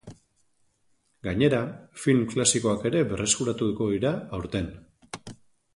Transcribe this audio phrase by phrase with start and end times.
[1.27, 1.59] Gainera,
[2.05, 4.73] film klasikoak ere berreskuratuko dira aurten.